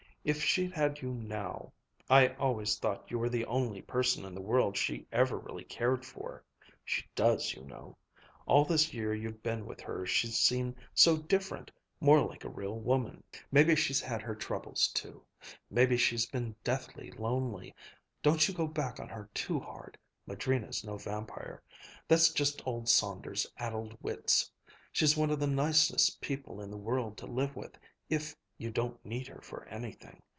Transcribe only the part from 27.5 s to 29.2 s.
with, if you don't